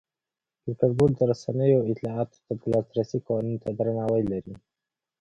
[0.65, 4.53] کرکټ بورډ د رسنیو او اطلاعاتو ته د لاسرسي قوانینو ته درناوی لري.